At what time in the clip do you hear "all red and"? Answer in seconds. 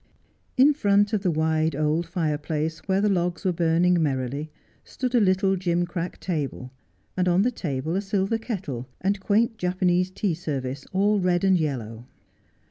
10.91-11.59